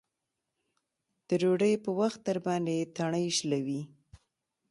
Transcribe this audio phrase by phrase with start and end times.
[1.27, 3.81] د ډوډۍ په وخت درباندې تڼۍ شلوي.